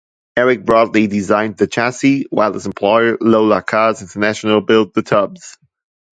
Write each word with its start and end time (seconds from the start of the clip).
Eric 0.35 0.61
Broadley 0.63 1.07
designed 1.07 1.57
the 1.57 1.67
chassis 1.67 2.25
while 2.31 2.53
his 2.53 2.65
employer 2.65 3.19
Lola 3.21 3.61
Cars 3.61 4.01
International 4.01 4.59
built 4.59 4.95
the 4.95 5.03
tubs. 5.03 5.59